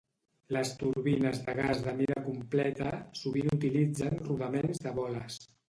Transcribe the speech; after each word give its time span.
Les 0.55 0.69
turbines 0.79 1.41
de 1.49 1.55
gas 1.59 1.83
de 1.89 1.93
mida 1.99 2.23
completa 2.29 2.89
sovint 3.21 3.55
utilitzen 3.59 4.19
rodaments 4.27 4.85
de 4.89 4.99
boles. 5.01 5.41